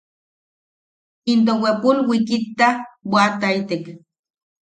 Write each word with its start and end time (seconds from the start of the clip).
Into 1.31 1.53
wepul 1.61 1.97
wikitta 2.09 2.67
bwaʼataitek. 3.09 3.85